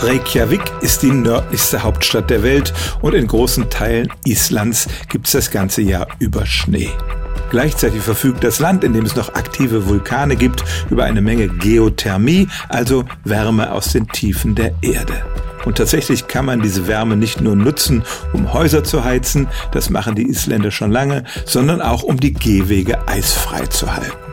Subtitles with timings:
[0.00, 5.50] Reykjavik ist die nördlichste Hauptstadt der Welt und in großen Teilen Islands gibt es das
[5.50, 6.90] ganze Jahr über Schnee.
[7.50, 12.48] Gleichzeitig verfügt das Land, in dem es noch aktive Vulkane gibt, über eine Menge Geothermie,
[12.68, 15.24] also Wärme aus den Tiefen der Erde.
[15.64, 20.14] Und tatsächlich kann man diese Wärme nicht nur nutzen, um Häuser zu heizen, das machen
[20.14, 24.27] die Isländer schon lange, sondern auch um die Gehwege eisfrei zu halten.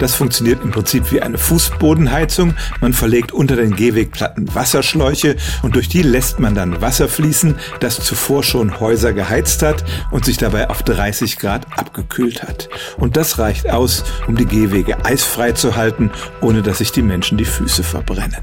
[0.00, 2.54] Das funktioniert im Prinzip wie eine Fußbodenheizung.
[2.80, 8.00] Man verlegt unter den Gehwegplatten Wasserschläuche und durch die lässt man dann Wasser fließen, das
[8.00, 12.70] zuvor schon Häuser geheizt hat und sich dabei auf 30 Grad abgekühlt hat.
[12.96, 16.10] Und das reicht aus, um die Gehwege eisfrei zu halten,
[16.40, 18.40] ohne dass sich die Menschen die Füße verbrennen.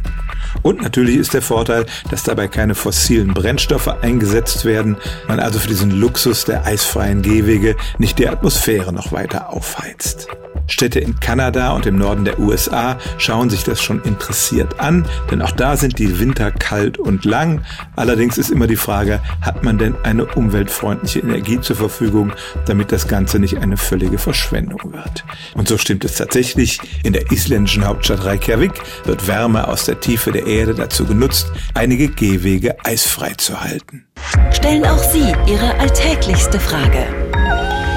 [0.62, 5.68] Und natürlich ist der Vorteil, dass dabei keine fossilen Brennstoffe eingesetzt werden, man also für
[5.68, 10.28] diesen Luxus der eisfreien Gehwege nicht die Atmosphäre noch weiter aufheizt.
[10.68, 15.42] Städte in Kanada und im Norden der USA schauen sich das schon interessiert an, denn
[15.42, 17.62] auch da sind die Winter kalt und lang.
[17.96, 22.34] Allerdings ist immer die Frage, hat man denn eine umweltfreundliche Energie zur Verfügung,
[22.66, 25.24] damit das Ganze nicht eine völlige Verschwendung wird.
[25.56, 26.80] Und so stimmt es tatsächlich.
[27.04, 28.74] In der isländischen Hauptstadt Reykjavik
[29.06, 34.06] wird Wärme aus der Tiefe der Erde dazu genutzt, einige Gehwege eisfrei zu halten.
[34.52, 37.08] Stellen auch Sie Ihre alltäglichste Frage